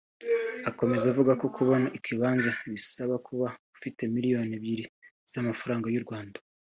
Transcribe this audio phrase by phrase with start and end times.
[0.69, 4.85] Akomeza avuga ko kubona ikibanza bisaba kuba ufite miliyoni ebyiri
[5.31, 6.37] z’amafaranga y’u Rwanda